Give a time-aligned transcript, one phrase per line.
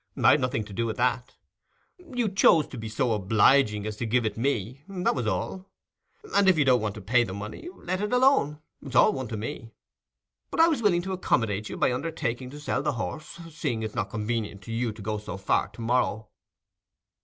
[0.17, 1.35] I'd nothing to do with that;
[1.99, 5.69] you chose to be so obliging as to give it me, that was all.
[6.23, 9.37] If you don't want to pay the money, let it alone; it's all one to
[9.37, 9.69] me.
[10.49, 13.93] But I was willing to accommodate you by undertaking to sell the horse, seeing it's
[13.93, 16.29] not convenient to you to go so far to morrow."